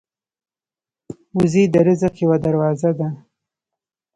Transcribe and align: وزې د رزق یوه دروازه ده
وزې 1.37 1.63
د 1.73 1.75
رزق 1.87 2.13
یوه 2.23 2.37
دروازه 2.45 2.91
ده 2.99 3.07